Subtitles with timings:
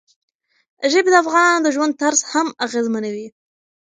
[0.91, 3.27] ژبې د افغانانو د ژوند طرز هم اغېزمنوي.